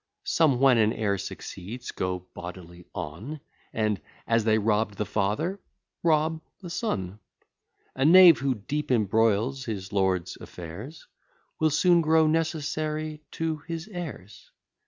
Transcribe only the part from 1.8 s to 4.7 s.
go bodily on, And, as they